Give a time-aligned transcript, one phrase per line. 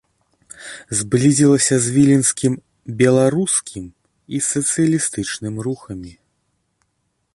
[0.99, 2.53] Зблізілася з віленскім
[3.01, 3.85] беларускім
[4.39, 6.13] і сацыялістычным рухамі.